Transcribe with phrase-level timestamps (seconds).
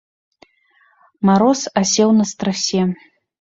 [1.31, 2.81] Мароз асеў на страсе.